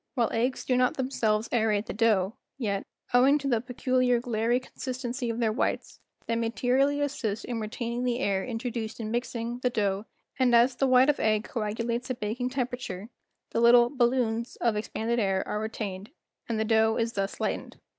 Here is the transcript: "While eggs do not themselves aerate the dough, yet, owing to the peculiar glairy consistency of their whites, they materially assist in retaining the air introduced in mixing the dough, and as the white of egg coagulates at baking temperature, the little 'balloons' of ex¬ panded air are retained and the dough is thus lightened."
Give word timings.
"While 0.15 0.31
eggs 0.33 0.65
do 0.65 0.75
not 0.75 0.95
themselves 0.97 1.47
aerate 1.51 1.85
the 1.85 1.93
dough, 1.93 2.33
yet, 2.57 2.87
owing 3.13 3.37
to 3.37 3.47
the 3.47 3.61
peculiar 3.61 4.19
glairy 4.19 4.59
consistency 4.59 5.29
of 5.29 5.37
their 5.39 5.51
whites, 5.51 5.99
they 6.25 6.35
materially 6.35 6.99
assist 7.01 7.45
in 7.45 7.59
retaining 7.59 8.03
the 8.03 8.17
air 8.17 8.43
introduced 8.43 8.99
in 8.99 9.11
mixing 9.11 9.59
the 9.59 9.69
dough, 9.69 10.07
and 10.39 10.55
as 10.55 10.75
the 10.75 10.87
white 10.87 11.09
of 11.11 11.19
egg 11.19 11.43
coagulates 11.43 12.09
at 12.09 12.19
baking 12.19 12.49
temperature, 12.49 13.09
the 13.51 13.61
little 13.61 13.91
'balloons' 13.91 14.55
of 14.55 14.73
ex¬ 14.73 14.91
panded 14.91 15.19
air 15.19 15.47
are 15.47 15.59
retained 15.59 16.09
and 16.49 16.59
the 16.59 16.65
dough 16.65 16.95
is 16.95 17.13
thus 17.13 17.39
lightened." 17.39 17.77